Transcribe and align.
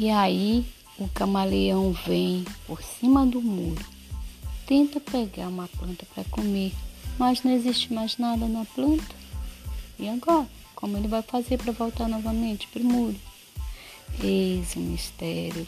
E 0.00 0.10
aí 0.10 0.64
o 0.96 1.08
camaleão 1.08 1.92
vem 2.06 2.44
por 2.68 2.80
cima 2.80 3.26
do 3.26 3.42
muro, 3.42 3.84
tenta 4.64 5.00
pegar 5.00 5.48
uma 5.48 5.66
planta 5.66 6.06
para 6.14 6.22
comer, 6.22 6.72
mas 7.18 7.42
não 7.42 7.50
existe 7.50 7.92
mais 7.92 8.16
nada 8.16 8.46
na 8.46 8.64
planta. 8.64 9.16
E 9.98 10.08
agora? 10.08 10.46
Como 10.76 10.96
ele 10.96 11.08
vai 11.08 11.20
fazer 11.22 11.58
para 11.58 11.72
voltar 11.72 12.08
novamente 12.08 12.68
para 12.68 12.80
o 12.80 12.84
muro? 12.84 13.16
Eis 14.22 14.76
o 14.76 14.78
mistério 14.78 15.66